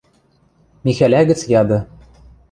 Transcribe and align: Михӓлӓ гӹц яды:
Михӓлӓ 0.85 1.21
гӹц 1.29 1.39
яды: 1.61 1.79